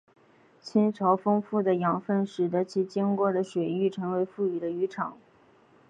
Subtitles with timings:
[0.63, 5.15] 亲潮丰富的养分使得其经过的水域成为富裕的渔场。